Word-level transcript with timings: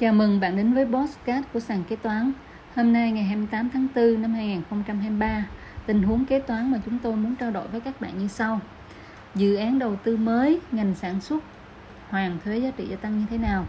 Chào 0.00 0.12
mừng 0.12 0.40
bạn 0.40 0.56
đến 0.56 0.74
với 0.74 0.84
Postcard 0.84 1.46
của 1.52 1.60
sàn 1.60 1.84
kế 1.88 1.96
toán. 1.96 2.32
Hôm 2.76 2.92
nay 2.92 3.12
ngày 3.12 3.24
28 3.24 3.70
tháng 3.70 3.86
4 3.94 4.22
năm 4.22 4.32
2023, 4.32 5.46
tình 5.86 6.02
huống 6.02 6.24
kế 6.24 6.40
toán 6.40 6.70
mà 6.70 6.78
chúng 6.84 6.98
tôi 6.98 7.16
muốn 7.16 7.36
trao 7.36 7.50
đổi 7.50 7.68
với 7.68 7.80
các 7.80 8.00
bạn 8.00 8.18
như 8.18 8.28
sau. 8.28 8.60
Dự 9.34 9.54
án 9.54 9.78
đầu 9.78 9.96
tư 9.96 10.16
mới, 10.16 10.60
ngành 10.72 10.94
sản 10.94 11.20
xuất, 11.20 11.44
hoàn 12.08 12.38
thuế 12.44 12.58
giá 12.58 12.70
trị 12.70 12.86
gia 12.90 12.96
tăng 12.96 13.20
như 13.20 13.26
thế 13.30 13.38
nào? 13.38 13.66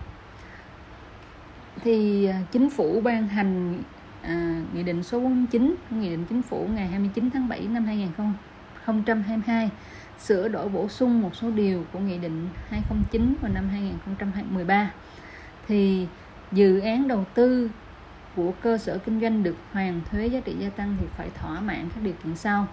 Thì 1.83 2.25
à, 2.25 2.41
chính 2.51 2.69
phủ 2.69 3.01
ban 3.01 3.27
hành 3.27 3.83
à, 4.21 4.61
nghị 4.73 4.83
định 4.83 5.03
số 5.03 5.19
49, 5.19 5.75
nghị 5.89 6.09
định 6.09 6.25
chính 6.29 6.41
phủ 6.41 6.67
ngày 6.73 6.87
29 6.87 7.29
tháng 7.33 7.49
7 7.49 7.59
năm 7.59 7.85
2022 7.85 9.69
sửa 10.19 10.47
đổi 10.47 10.69
bổ 10.69 10.87
sung 10.87 11.21
một 11.21 11.35
số 11.35 11.49
điều 11.49 11.85
của 11.93 11.99
nghị 11.99 12.17
định 12.17 12.49
209 12.69 13.33
vào 13.41 13.51
năm 13.51 13.69
2013 13.69 14.91
thì 15.71 16.07
dự 16.51 16.79
án 16.79 17.07
đầu 17.07 17.25
tư 17.33 17.69
của 18.35 18.51
cơ 18.61 18.77
sở 18.77 18.97
kinh 18.97 19.21
doanh 19.21 19.43
được 19.43 19.55
hoàn 19.71 20.01
thuế 20.11 20.27
giá 20.27 20.39
trị 20.39 20.55
gia 20.59 20.69
tăng 20.69 20.95
thì 20.99 21.05
phải 21.17 21.29
thỏa 21.41 21.59
mãn 21.59 21.89
các 21.95 22.03
điều 22.03 22.13
kiện 22.23 22.35
sau. 22.35 22.67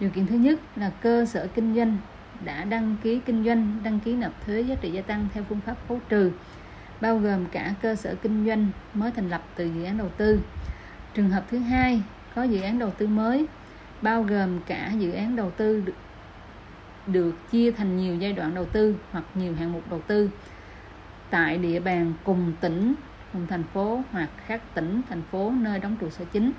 Điều 0.00 0.10
kiện 0.10 0.26
thứ 0.26 0.36
nhất 0.36 0.60
là 0.76 0.90
cơ 1.02 1.24
sở 1.24 1.48
kinh 1.54 1.74
doanh 1.74 1.96
đã 2.44 2.64
đăng 2.64 2.96
ký 3.02 3.20
kinh 3.26 3.44
doanh 3.44 3.78
đăng 3.84 4.00
ký 4.00 4.14
nộp 4.14 4.46
thuế 4.46 4.60
giá 4.60 4.74
trị 4.74 4.90
gia 4.90 5.02
tăng 5.02 5.28
theo 5.34 5.44
phương 5.48 5.60
pháp 5.66 5.76
khấu 5.88 6.00
trừ 6.08 6.30
bao 7.00 7.18
gồm 7.18 7.46
cả 7.46 7.74
cơ 7.82 7.94
sở 7.94 8.14
kinh 8.22 8.46
doanh 8.46 8.66
mới 8.94 9.10
thành 9.10 9.28
lập 9.28 9.42
từ 9.56 9.66
dự 9.66 9.84
án 9.84 9.98
đầu 9.98 10.08
tư. 10.16 10.40
Trường 11.14 11.30
hợp 11.30 11.44
thứ 11.50 11.58
hai 11.58 12.02
có 12.34 12.42
dự 12.42 12.60
án 12.60 12.78
đầu 12.78 12.90
tư 12.90 13.06
mới 13.06 13.46
bao 14.02 14.22
gồm 14.22 14.60
cả 14.66 14.92
dự 14.98 15.12
án 15.12 15.36
đầu 15.36 15.50
tư 15.50 15.80
được, 15.80 15.94
được 17.06 17.34
chia 17.50 17.70
thành 17.70 17.96
nhiều 17.96 18.16
giai 18.16 18.32
đoạn 18.32 18.54
đầu 18.54 18.64
tư 18.64 18.96
hoặc 19.12 19.24
nhiều 19.34 19.54
hạng 19.54 19.72
mục 19.72 19.90
đầu 19.90 20.00
tư 20.06 20.30
tại 21.30 21.58
địa 21.58 21.80
bàn 21.80 22.14
cùng 22.24 22.52
tỉnh, 22.60 22.94
cùng 23.32 23.46
thành 23.46 23.64
phố 23.64 24.04
hoặc 24.10 24.30
khác 24.36 24.62
tỉnh, 24.74 25.02
thành 25.08 25.22
phố 25.22 25.52
nơi 25.60 25.78
đóng 25.78 25.96
trụ 26.00 26.10
sở 26.10 26.24
chính. 26.24 26.52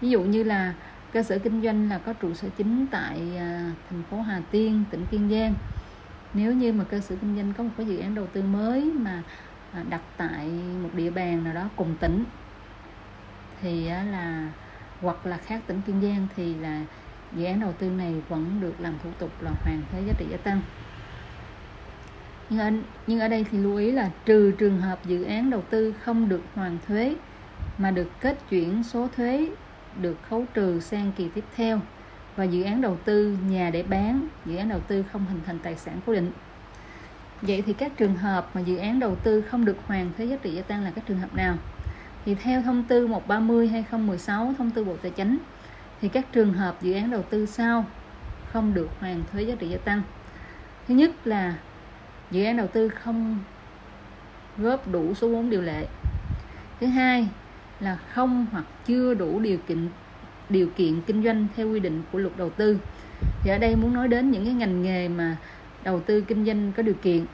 Ví 0.00 0.10
dụ 0.10 0.22
như 0.22 0.42
là 0.42 0.74
cơ 1.12 1.22
sở 1.22 1.38
kinh 1.38 1.62
doanh 1.62 1.88
là 1.88 1.98
có 1.98 2.12
trụ 2.12 2.34
sở 2.34 2.48
chính 2.56 2.86
tại 2.90 3.36
à, 3.36 3.70
thành 3.88 4.02
phố 4.10 4.20
Hà 4.22 4.42
Tiên, 4.50 4.84
tỉnh 4.90 5.06
Kiên 5.06 5.30
Giang. 5.30 5.54
Nếu 6.32 6.52
như 6.52 6.72
mà 6.72 6.84
cơ 6.84 7.00
sở 7.00 7.16
kinh 7.20 7.36
doanh 7.36 7.54
có 7.54 7.64
một 7.64 7.70
cái 7.76 7.86
dự 7.86 7.98
án 7.98 8.14
đầu 8.14 8.26
tư 8.26 8.42
mới 8.42 8.92
mà 8.92 9.22
à, 9.70 9.82
đặt 9.82 10.02
tại 10.16 10.48
một 10.82 10.90
địa 10.94 11.10
bàn 11.10 11.44
nào 11.44 11.54
đó 11.54 11.70
cùng 11.76 11.98
tỉnh, 12.00 12.24
thì 13.60 13.88
là, 13.88 14.52
hoặc 15.00 15.26
là 15.26 15.38
khác 15.38 15.62
tỉnh 15.66 15.82
Kiên 15.82 16.00
Giang 16.02 16.28
thì 16.34 16.54
là 16.54 16.86
dự 17.32 17.44
án 17.44 17.60
đầu 17.60 17.72
tư 17.72 17.90
này 17.90 18.20
vẫn 18.28 18.60
được 18.60 18.80
làm 18.80 18.98
thủ 18.98 19.14
tục 19.14 19.42
là 19.42 19.50
hoàn 19.50 19.86
thuế 19.86 20.00
giá 20.02 20.12
trị 20.12 20.28
gia 20.30 20.36
tăng 20.36 20.62
nhưng 22.52 22.60
ở, 22.60 22.70
nhưng 23.06 23.20
ở 23.20 23.28
đây 23.28 23.44
thì 23.50 23.58
lưu 23.58 23.76
ý 23.76 23.92
là 23.92 24.10
trừ 24.24 24.52
trường 24.58 24.80
hợp 24.80 25.06
dự 25.06 25.24
án 25.24 25.50
đầu 25.50 25.62
tư 25.70 25.94
không 26.02 26.28
được 26.28 26.42
hoàn 26.54 26.78
thuế 26.88 27.14
mà 27.78 27.90
được 27.90 28.10
kết 28.20 28.38
chuyển 28.50 28.82
số 28.82 29.08
thuế 29.16 29.48
được 30.00 30.16
khấu 30.28 30.44
trừ 30.54 30.80
sang 30.80 31.12
kỳ 31.16 31.28
tiếp 31.34 31.44
theo. 31.56 31.80
Và 32.36 32.44
dự 32.44 32.62
án 32.62 32.80
đầu 32.80 32.96
tư 33.04 33.38
nhà 33.48 33.70
để 33.70 33.82
bán 33.82 34.28
dự 34.46 34.56
án 34.56 34.68
đầu 34.68 34.80
tư 34.80 35.04
không 35.12 35.26
hình 35.26 35.40
thành 35.46 35.58
tài 35.58 35.76
sản 35.76 36.00
cố 36.06 36.12
định. 36.12 36.30
Vậy 37.42 37.62
thì 37.66 37.72
các 37.72 37.92
trường 37.96 38.16
hợp 38.16 38.50
mà 38.54 38.60
dự 38.60 38.76
án 38.76 39.00
đầu 39.00 39.16
tư 39.16 39.42
không 39.42 39.64
được 39.64 39.76
hoàn 39.86 40.10
thuế 40.16 40.26
giá 40.26 40.36
trị 40.42 40.50
gia 40.54 40.62
tăng 40.62 40.84
là 40.84 40.90
các 40.90 41.06
trường 41.06 41.18
hợp 41.18 41.34
nào? 41.34 41.56
Thì 42.24 42.34
theo 42.34 42.62
thông 42.62 42.84
tư 42.84 43.06
130 43.06 43.68
2016 43.68 44.54
thông 44.58 44.70
tư 44.70 44.84
Bộ 44.84 44.96
Tài 45.02 45.10
chính 45.10 45.38
thì 46.00 46.08
các 46.08 46.32
trường 46.32 46.52
hợp 46.52 46.82
dự 46.82 46.92
án 46.92 47.10
đầu 47.10 47.22
tư 47.22 47.46
sau 47.46 47.84
không 48.52 48.74
được 48.74 48.88
hoàn 49.00 49.22
thuế 49.32 49.42
giá 49.42 49.54
trị 49.58 49.68
gia 49.68 49.78
tăng. 49.78 50.02
Thứ 50.88 50.94
nhất 50.94 51.26
là 51.26 51.54
dự 52.32 52.44
án 52.44 52.56
đầu 52.56 52.66
tư 52.66 52.88
không 52.88 53.38
góp 54.58 54.88
đủ 54.92 55.14
số 55.14 55.28
vốn 55.28 55.50
điều 55.50 55.62
lệ. 55.62 55.86
Thứ 56.80 56.86
hai 56.86 57.28
là 57.80 57.96
không 58.14 58.46
hoặc 58.52 58.64
chưa 58.86 59.14
đủ 59.14 59.40
điều 59.40 59.58
kiện 59.58 59.88
điều 60.48 60.66
kiện 60.76 61.02
kinh 61.06 61.24
doanh 61.24 61.46
theo 61.56 61.70
quy 61.70 61.80
định 61.80 62.02
của 62.12 62.18
luật 62.18 62.36
đầu 62.36 62.50
tư. 62.50 62.78
Thì 63.42 63.50
ở 63.50 63.58
đây 63.58 63.76
muốn 63.76 63.94
nói 63.94 64.08
đến 64.08 64.30
những 64.30 64.44
cái 64.44 64.54
ngành 64.54 64.82
nghề 64.82 65.08
mà 65.08 65.36
đầu 65.84 66.00
tư 66.00 66.20
kinh 66.20 66.44
doanh 66.46 66.72
có 66.76 66.82
điều 66.82 66.94
kiện. 66.94 67.26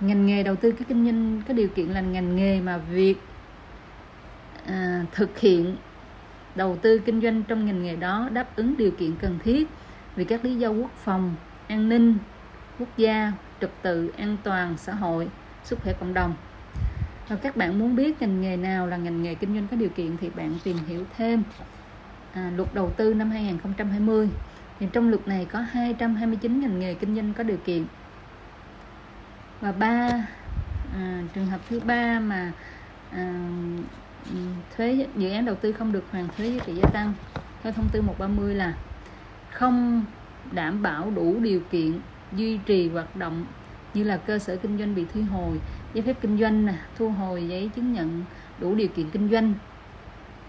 Ngành 0.00 0.26
nghề 0.26 0.42
đầu 0.42 0.56
tư 0.56 0.72
cái 0.72 0.84
kinh 0.88 1.04
doanh 1.04 1.42
có 1.48 1.54
điều 1.54 1.68
kiện 1.68 1.86
là 1.86 2.00
ngành 2.00 2.36
nghề 2.36 2.60
mà 2.60 2.78
việc 2.78 3.16
à, 4.66 5.04
thực 5.12 5.38
hiện 5.38 5.76
đầu 6.54 6.76
tư 6.82 6.98
kinh 6.98 7.20
doanh 7.20 7.42
trong 7.42 7.66
ngành 7.66 7.82
nghề 7.82 7.96
đó 7.96 8.28
đáp 8.32 8.56
ứng 8.56 8.76
điều 8.76 8.90
kiện 8.90 9.16
cần 9.16 9.38
thiết 9.44 9.68
vì 10.16 10.24
các 10.24 10.44
lý 10.44 10.56
do 10.56 10.68
quốc 10.70 10.90
phòng 10.94 11.34
an 11.68 11.88
ninh 11.88 12.18
quốc 12.78 12.88
gia 12.96 13.32
trật 13.60 13.70
tự 13.82 14.10
an 14.16 14.36
toàn 14.42 14.76
xã 14.78 14.94
hội 14.94 15.28
sức 15.64 15.78
khỏe 15.82 15.92
cộng 15.92 16.14
đồng. 16.14 16.34
Và 17.28 17.36
các 17.36 17.56
bạn 17.56 17.78
muốn 17.78 17.96
biết 17.96 18.22
ngành 18.22 18.40
nghề 18.40 18.56
nào 18.56 18.86
là 18.86 18.96
ngành 18.96 19.22
nghề 19.22 19.34
kinh 19.34 19.54
doanh 19.54 19.66
có 19.68 19.76
điều 19.76 19.88
kiện 19.88 20.16
thì 20.16 20.30
bạn 20.30 20.58
tìm 20.64 20.76
hiểu 20.86 21.04
thêm. 21.16 21.42
À, 22.34 22.50
luật 22.56 22.74
đầu 22.74 22.90
tư 22.96 23.14
năm 23.14 23.30
2020 23.30 24.28
thì 24.80 24.86
trong 24.92 25.08
luật 25.08 25.28
này 25.28 25.46
có 25.52 25.60
229 25.60 26.60
ngành 26.60 26.80
nghề 26.80 26.94
kinh 26.94 27.14
doanh 27.14 27.34
có 27.34 27.42
điều 27.42 27.56
kiện. 27.56 27.84
Và 29.60 29.72
ba 29.72 30.26
à, 30.94 31.22
trường 31.34 31.46
hợp 31.46 31.60
thứ 31.68 31.80
ba 31.80 32.20
mà 32.20 32.52
à, 33.10 33.34
thuế 34.76 35.06
dự 35.16 35.30
án 35.30 35.44
đầu 35.44 35.54
tư 35.54 35.72
không 35.72 35.92
được 35.92 36.04
hoàn 36.12 36.28
thuế 36.36 36.48
giá 36.48 36.64
trị 36.66 36.72
gia 36.74 36.88
tăng 36.90 37.12
theo 37.62 37.72
thông 37.72 37.88
tư 37.92 38.02
130 38.02 38.54
là 38.54 38.74
không 39.50 40.04
đảm 40.52 40.82
bảo 40.82 41.10
đủ 41.10 41.40
điều 41.40 41.60
kiện 41.70 42.00
duy 42.32 42.58
trì 42.66 42.88
hoạt 42.88 43.16
động 43.16 43.44
như 43.94 44.04
là 44.04 44.16
cơ 44.16 44.38
sở 44.38 44.56
kinh 44.56 44.78
doanh 44.78 44.94
bị 44.94 45.06
thu 45.14 45.20
hồi, 45.30 45.60
giấy 45.94 46.02
phép 46.02 46.16
kinh 46.20 46.38
doanh 46.38 46.66
nè, 46.66 46.74
thu 46.98 47.10
hồi 47.10 47.48
giấy 47.48 47.70
chứng 47.76 47.92
nhận 47.92 48.24
đủ 48.58 48.74
điều 48.74 48.88
kiện 48.88 49.10
kinh 49.10 49.28
doanh, 49.30 49.54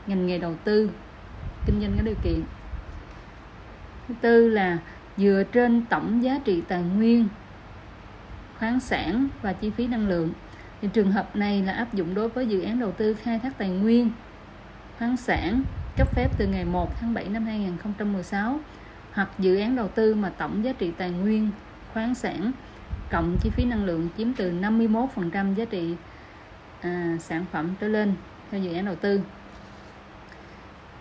ngành 0.07 0.27
nghề 0.27 0.37
đầu 0.37 0.55
tư, 0.63 0.89
kinh 1.65 1.81
doanh 1.81 1.93
có 1.97 2.03
điều 2.03 2.15
kiện. 2.23 2.43
Thứ 4.07 4.13
tư 4.21 4.49
là 4.49 4.77
dựa 5.17 5.43
trên 5.51 5.85
tổng 5.89 6.23
giá 6.23 6.39
trị 6.45 6.61
tài 6.67 6.81
nguyên, 6.81 7.27
khoáng 8.59 8.79
sản 8.79 9.27
và 9.41 9.53
chi 9.53 9.69
phí 9.69 9.87
năng 9.87 10.07
lượng. 10.07 10.31
Thì 10.81 10.89
trường 10.93 11.11
hợp 11.11 11.35
này 11.35 11.61
là 11.61 11.73
áp 11.73 11.93
dụng 11.93 12.15
đối 12.15 12.29
với 12.29 12.47
dự 12.47 12.61
án 12.61 12.79
đầu 12.79 12.91
tư 12.91 13.13
khai 13.13 13.39
thác 13.39 13.57
tài 13.57 13.69
nguyên, 13.69 14.11
khoáng 14.99 15.17
sản 15.17 15.63
cấp 15.97 16.07
phép 16.15 16.29
từ 16.37 16.47
ngày 16.47 16.65
1 16.65 16.99
tháng 16.99 17.13
7 17.13 17.29
năm 17.29 17.45
2016 17.45 18.59
hoặc 19.13 19.29
dự 19.39 19.57
án 19.57 19.75
đầu 19.75 19.87
tư 19.87 20.15
mà 20.15 20.29
tổng 20.29 20.65
giá 20.65 20.73
trị 20.73 20.91
tài 20.97 21.11
nguyên 21.11 21.49
khoáng 21.93 22.15
sản 22.15 22.51
cộng 23.11 23.37
chi 23.37 23.49
phí 23.49 23.65
năng 23.65 23.85
lượng 23.85 24.09
chiếm 24.17 24.33
từ 24.33 24.51
51% 24.51 25.53
giá 25.53 25.65
trị 25.65 25.95
à, 26.81 27.17
sản 27.19 27.45
phẩm 27.51 27.69
trở 27.79 27.87
lên 27.87 28.13
theo 28.51 28.61
dự 28.61 28.73
án 28.73 28.85
đầu 28.85 28.95
tư. 28.95 29.21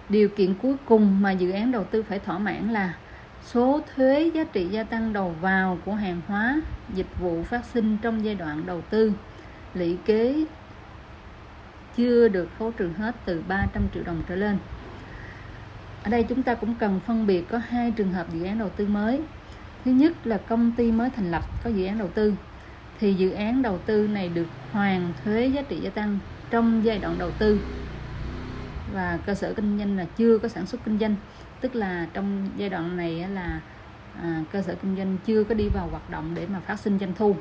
Điều 0.09 0.29
kiện 0.29 0.55
cuối 0.55 0.77
cùng 0.85 1.23
mà 1.23 1.33
dự 1.33 1.51
án 1.51 1.73
đầu 1.73 1.85
tư 1.85 2.03
phải 2.03 2.19
thỏa 2.19 2.39
mãn 2.39 2.73
là 2.73 2.95
số 3.45 3.81
thuế 3.95 4.31
giá 4.35 4.45
trị 4.45 4.69
gia 4.69 4.83
tăng 4.83 5.13
đầu 5.13 5.35
vào 5.41 5.79
của 5.85 5.95
hàng 5.95 6.21
hóa, 6.27 6.61
dịch 6.95 7.19
vụ 7.21 7.43
phát 7.43 7.65
sinh 7.65 7.99
trong 8.03 8.25
giai 8.25 8.35
đoạn 8.35 8.67
đầu 8.67 8.81
tư, 8.81 9.13
lũy 9.75 9.99
kế 10.05 10.45
chưa 11.97 12.29
được 12.29 12.49
khấu 12.59 12.71
trừ 12.71 12.91
hết 12.97 13.15
từ 13.25 13.43
300 13.49 13.83
triệu 13.95 14.03
đồng 14.03 14.23
trở 14.29 14.37
lên. 14.37 14.59
Ở 16.03 16.11
đây 16.11 16.23
chúng 16.23 16.43
ta 16.43 16.55
cũng 16.55 16.75
cần 16.75 17.01
phân 17.07 17.27
biệt 17.27 17.49
có 17.49 17.59
hai 17.59 17.91
trường 17.91 18.13
hợp 18.13 18.27
dự 18.33 18.45
án 18.45 18.59
đầu 18.59 18.69
tư 18.69 18.87
mới 18.87 19.21
thứ 19.89 19.95
nhất 19.95 20.27
là 20.27 20.37
công 20.37 20.73
ty 20.73 20.93
mới 20.93 21.11
thành 21.11 21.31
lập 21.31 21.43
có 21.65 21.71
dự 21.71 21.87
án 21.87 21.99
đầu 21.99 22.09
tư. 22.09 22.35
Thì 23.01 23.15
dự 23.15 23.31
án 23.31 23.63
đầu 23.63 23.79
tư 23.79 24.09
này 24.09 24.29
được 24.29 24.47
hoàn 24.73 25.13
thuế 25.25 25.47
giá 25.47 25.63
trị 25.63 25.81
gia 25.81 25.91
tăng 25.91 26.19
trong 26.51 26.85
giai 26.85 26.99
đoạn 26.99 27.19
đầu 27.19 27.31
tư. 27.31 27.61
Và 28.93 29.19
cơ 29.27 29.35
sở 29.35 29.53
kinh 29.53 29.79
doanh 29.79 29.97
là 29.97 30.07
chưa 30.17 30.39
có 30.39 30.49
sản 30.49 30.67
xuất 30.67 30.85
kinh 30.85 30.99
doanh. 30.99 31.15
Tức 31.61 31.75
là 31.75 32.07
trong 32.13 32.49
giai 32.57 32.69
đoạn 32.69 32.97
này 32.97 33.29
là 33.35 33.61
à, 34.23 34.43
cơ 34.53 34.63
sở 34.63 34.75
kinh 34.83 34.97
doanh 34.97 35.17
chưa 35.27 35.45
có 35.45 35.55
đi 35.55 35.69
vào 35.69 35.89
hoạt 35.91 36.11
động 36.11 36.35
để 36.35 36.47
mà 36.53 36.61
phát 36.61 36.81
sinh 36.81 36.99
doanh 36.99 37.13
thu. 37.15 37.37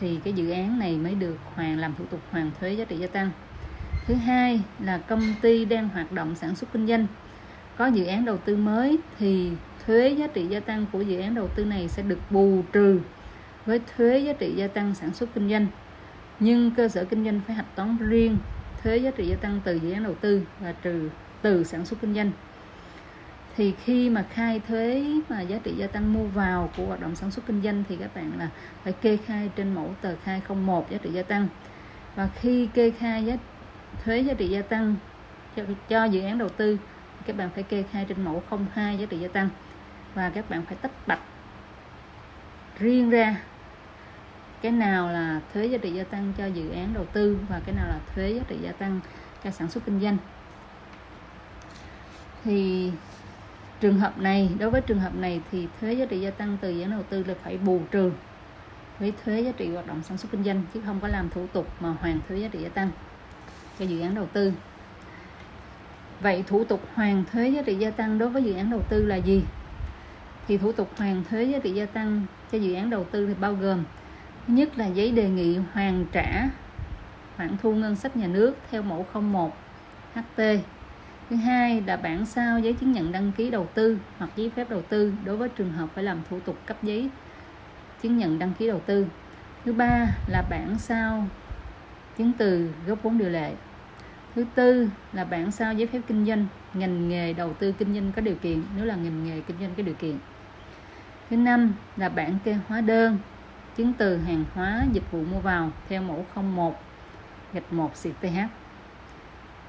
Thì 0.00 0.18
cái 0.24 0.32
dự 0.32 0.50
án 0.50 0.78
này 0.78 0.96
mới 0.96 1.14
được 1.14 1.36
hoàn 1.54 1.78
làm 1.78 1.94
thủ 1.98 2.04
tục 2.10 2.20
hoàn 2.30 2.50
thuế 2.60 2.72
giá 2.72 2.84
trị 2.84 2.96
gia 2.96 3.06
tăng. 3.06 3.30
Thứ 4.06 4.14
hai 4.14 4.60
là 4.78 4.98
công 4.98 5.34
ty 5.42 5.64
đang 5.64 5.88
hoạt 5.88 6.12
động 6.12 6.34
sản 6.34 6.54
xuất 6.56 6.72
kinh 6.72 6.86
doanh. 6.86 7.06
Có 7.76 7.86
dự 7.86 8.04
án 8.04 8.24
đầu 8.24 8.36
tư 8.36 8.56
mới 8.56 8.98
thì 9.18 9.50
thuế 9.86 10.08
giá 10.08 10.26
trị 10.26 10.46
gia 10.46 10.60
tăng 10.60 10.86
của 10.92 11.02
dự 11.02 11.20
án 11.20 11.34
đầu 11.34 11.48
tư 11.48 11.64
này 11.64 11.88
sẽ 11.88 12.02
được 12.02 12.18
bù 12.30 12.62
trừ 12.72 13.00
với 13.66 13.80
thuế 13.96 14.18
giá 14.18 14.32
trị 14.32 14.52
gia 14.56 14.66
tăng 14.66 14.94
sản 14.94 15.14
xuất 15.14 15.28
kinh 15.34 15.50
doanh. 15.50 15.66
Nhưng 16.40 16.70
cơ 16.70 16.88
sở 16.88 17.04
kinh 17.04 17.24
doanh 17.24 17.40
phải 17.46 17.56
hạch 17.56 17.76
toán 17.76 17.96
riêng 17.98 18.36
thuế 18.82 18.96
giá 18.96 19.10
trị 19.10 19.26
gia 19.26 19.36
tăng 19.36 19.60
từ 19.64 19.74
dự 19.74 19.92
án 19.92 20.04
đầu 20.04 20.14
tư 20.14 20.42
và 20.60 20.72
trừ 20.72 21.10
từ 21.42 21.64
sản 21.64 21.86
xuất 21.86 22.00
kinh 22.00 22.14
doanh. 22.14 22.30
Thì 23.56 23.72
khi 23.84 24.10
mà 24.10 24.22
khai 24.22 24.60
thuế 24.68 25.04
mà 25.28 25.40
giá 25.40 25.58
trị 25.64 25.72
gia 25.76 25.86
tăng 25.86 26.12
mua 26.12 26.24
vào 26.24 26.70
của 26.76 26.86
hoạt 26.86 27.00
động 27.00 27.16
sản 27.16 27.30
xuất 27.30 27.46
kinh 27.46 27.62
doanh 27.62 27.84
thì 27.88 27.96
các 27.96 28.14
bạn 28.14 28.32
là 28.38 28.48
phải 28.84 28.92
kê 28.92 29.16
khai 29.16 29.50
trên 29.56 29.74
mẫu 29.74 29.94
tờ 30.00 30.14
khai 30.24 30.40
01 30.48 30.90
giá 30.90 30.98
trị 30.98 31.10
gia 31.12 31.22
tăng. 31.22 31.48
Và 32.14 32.28
khi 32.40 32.68
kê 32.74 32.90
khai 32.90 33.24
giá 33.24 33.36
thuế 34.04 34.20
giá 34.20 34.34
trị 34.34 34.48
gia 34.48 34.62
tăng 34.62 34.94
cho, 35.56 35.62
cho 35.88 36.04
dự 36.04 36.20
án 36.20 36.38
đầu 36.38 36.48
tư 36.48 36.78
các 37.26 37.36
bạn 37.36 37.50
phải 37.54 37.62
kê 37.62 37.84
khai 37.92 38.04
trên 38.08 38.24
mẫu 38.24 38.42
02 38.74 38.98
giá 38.98 39.06
trị 39.06 39.18
gia 39.18 39.28
tăng. 39.28 39.48
Và 40.14 40.30
các 40.30 40.50
bạn 40.50 40.64
phải 40.66 40.76
tách 40.80 41.06
bạch 41.06 41.20
riêng 42.78 43.10
ra 43.10 43.36
cái 44.62 44.72
nào 44.72 45.08
là 45.08 45.40
thuế 45.54 45.66
giá 45.66 45.78
trị 45.78 45.92
gia 45.92 46.04
tăng 46.04 46.32
cho 46.38 46.46
dự 46.46 46.70
án 46.70 46.94
đầu 46.94 47.04
tư 47.12 47.38
và 47.48 47.60
cái 47.66 47.74
nào 47.74 47.86
là 47.88 47.98
thuế 48.14 48.30
giá 48.32 48.42
trị 48.48 48.56
gia 48.62 48.72
tăng 48.72 49.00
cho 49.44 49.50
sản 49.50 49.70
xuất 49.70 49.84
kinh 49.86 50.00
doanh. 50.00 50.16
Thì 52.44 52.92
trường 53.80 53.98
hợp 53.98 54.18
này, 54.18 54.50
đối 54.58 54.70
với 54.70 54.80
trường 54.80 55.00
hợp 55.00 55.14
này 55.14 55.40
thì 55.50 55.68
thuế 55.80 55.92
giá 55.92 56.06
trị 56.06 56.20
gia 56.20 56.30
tăng 56.30 56.56
từ 56.60 56.70
dự 56.70 56.82
án 56.82 56.90
đầu 56.90 57.02
tư 57.02 57.24
là 57.24 57.34
phải 57.42 57.58
bù 57.58 57.80
trừ 57.90 58.12
với 58.98 59.12
thuế 59.24 59.40
giá 59.40 59.52
trị 59.52 59.72
hoạt 59.72 59.86
động 59.86 60.02
sản 60.02 60.18
xuất 60.18 60.32
kinh 60.32 60.44
doanh, 60.44 60.62
chứ 60.74 60.80
không 60.86 61.00
có 61.00 61.08
làm 61.08 61.30
thủ 61.30 61.46
tục 61.52 61.68
mà 61.80 61.90
hoàn 62.00 62.20
thuế 62.28 62.38
giá 62.38 62.48
trị 62.48 62.58
gia 62.62 62.68
tăng 62.68 62.90
cho 63.78 63.84
dự 63.84 64.00
án 64.00 64.14
đầu 64.14 64.26
tư 64.26 64.52
vậy 66.24 66.44
thủ 66.46 66.64
tục 66.64 66.80
hoàn 66.94 67.24
thuế 67.32 67.48
giá 67.48 67.62
trị 67.62 67.74
gia 67.74 67.90
tăng 67.90 68.18
đối 68.18 68.28
với 68.28 68.44
dự 68.44 68.54
án 68.54 68.70
đầu 68.70 68.82
tư 68.88 69.06
là 69.06 69.16
gì? 69.16 69.42
Thì 70.48 70.58
thủ 70.58 70.72
tục 70.72 70.90
hoàn 70.96 71.24
thuế 71.24 71.44
giá 71.44 71.58
trị 71.58 71.70
gia 71.70 71.86
tăng 71.86 72.22
cho 72.52 72.58
dự 72.58 72.74
án 72.74 72.90
đầu 72.90 73.04
tư 73.04 73.26
thì 73.26 73.34
bao 73.40 73.54
gồm, 73.54 73.84
thứ 74.46 74.54
nhất 74.54 74.78
là 74.78 74.86
giấy 74.86 75.10
đề 75.10 75.28
nghị 75.28 75.56
hoàn 75.72 76.04
trả 76.12 76.48
khoản 77.36 77.56
thu 77.62 77.74
ngân 77.74 77.96
sách 77.96 78.16
nhà 78.16 78.26
nước 78.26 78.56
theo 78.70 78.82
mẫu 78.82 79.06
01 79.14 79.50
HT 80.14 80.42
thứ 81.30 81.36
hai 81.36 81.80
là 81.86 81.96
bản 81.96 82.26
sao 82.26 82.58
giấy 82.58 82.72
chứng 82.72 82.92
nhận 82.92 83.12
đăng 83.12 83.32
ký 83.32 83.50
đầu 83.50 83.66
tư 83.74 83.98
hoặc 84.18 84.30
giấy 84.36 84.50
phép 84.56 84.70
đầu 84.70 84.82
tư 84.82 85.12
đối 85.24 85.36
với 85.36 85.48
trường 85.48 85.72
hợp 85.72 85.88
phải 85.94 86.04
làm 86.04 86.18
thủ 86.30 86.40
tục 86.40 86.56
cấp 86.66 86.76
giấy 86.82 87.10
chứng 88.02 88.18
nhận 88.18 88.38
đăng 88.38 88.52
ký 88.58 88.66
đầu 88.66 88.80
tư. 88.86 89.06
Thứ 89.64 89.72
ba 89.72 90.16
là 90.26 90.42
bản 90.42 90.78
sao 90.78 91.24
chứng 92.18 92.32
từ 92.38 92.70
góp 92.86 93.02
vốn 93.02 93.18
điều 93.18 93.28
lệ 93.28 93.52
thứ 94.34 94.44
tư 94.54 94.88
là 95.12 95.24
bản 95.24 95.50
sao 95.50 95.74
giấy 95.74 95.86
phép 95.86 96.00
kinh 96.06 96.26
doanh, 96.26 96.46
ngành 96.74 97.08
nghề 97.08 97.32
đầu 97.32 97.52
tư 97.52 97.72
kinh 97.78 97.94
doanh 97.94 98.12
có 98.16 98.22
điều 98.22 98.34
kiện, 98.34 98.62
nếu 98.76 98.84
là 98.84 98.96
ngành 98.96 99.24
nghề 99.24 99.40
kinh 99.40 99.56
doanh 99.60 99.74
có 99.76 99.82
điều 99.82 99.94
kiện. 99.94 100.16
Thứ 101.30 101.36
năm 101.36 101.74
là 101.96 102.08
bản 102.08 102.38
kê 102.44 102.56
hóa 102.68 102.80
đơn, 102.80 103.18
chứng 103.76 103.92
từ 103.98 104.16
hàng 104.16 104.44
hóa, 104.54 104.86
dịch 104.92 105.10
vụ 105.10 105.24
mua 105.24 105.40
vào 105.40 105.70
theo 105.88 106.02
mẫu 106.02 106.26
01 106.34 106.80
gạch 107.52 107.72
1 107.72 107.92
CTH 108.02 108.38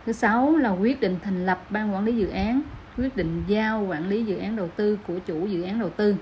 thứ 0.05 0.11
sáu 0.11 0.55
là 0.55 0.69
quyết 0.69 1.01
định 1.01 1.17
thành 1.23 1.45
lập 1.45 1.63
ban 1.69 1.93
quản 1.93 2.05
lý 2.05 2.15
dự 2.15 2.27
án, 2.27 2.61
quyết 2.97 3.17
định 3.17 3.43
giao 3.47 3.85
quản 3.85 4.09
lý 4.09 4.25
dự 4.25 4.37
án 4.37 4.55
đầu 4.55 4.69
tư 4.75 4.99
của 5.07 5.19
chủ 5.19 5.47
dự 5.47 5.63
án 5.63 5.79
đầu 5.79 5.89
tư. 5.89 6.15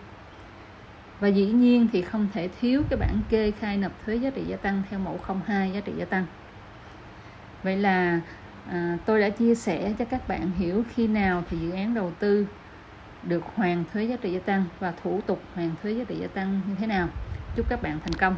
Và 1.19 1.28
dĩ 1.28 1.45
nhiên 1.45 1.88
thì 1.94 2.01
không 2.01 2.28
thể 2.34 2.50
thiếu 2.60 2.84
cái 2.90 3.00
bản 3.00 3.19
kê 3.30 3.51
khai 3.51 3.78
nộp 3.78 3.92
thuế 4.06 4.16
giá 4.16 4.30
trị 4.30 4.42
gia 4.48 4.57
tăng 4.57 4.81
theo 4.90 5.00
mẫu 5.00 5.19
02 5.48 5.72
giá 5.72 5.80
trị 5.80 5.92
gia 5.98 6.06
tăng 6.06 6.25
vậy 7.63 7.77
là 7.77 8.19
à, 8.69 8.98
tôi 9.06 9.21
đã 9.21 9.30
chia 9.30 9.56
sẻ 9.56 9.94
cho 10.00 10.06
các 10.06 10.27
bạn 10.27 10.51
hiểu 10.51 10.83
khi 10.94 11.07
nào 11.07 11.44
thì 11.50 11.57
dự 11.57 11.71
án 11.71 11.94
đầu 11.94 12.12
tư 12.19 12.48
được 13.24 13.44
hoàn 13.56 13.83
thuế 13.94 14.04
giá 14.04 14.15
trị 14.15 14.33
gia 14.33 14.39
tăng 14.39 14.65
và 14.80 14.94
thủ 15.04 15.21
tục 15.27 15.42
hoàn 15.56 15.71
thuế 15.83 15.92
giá 15.92 16.04
trị 16.07 16.15
gia 16.21 16.27
tăng 16.27 16.62
như 16.68 16.75
thế 16.80 16.88
nào. 16.88 17.07
Chúc 17.56 17.69
các 17.69 17.81
bạn 17.81 18.00
thành 18.04 18.13
công. 18.13 18.36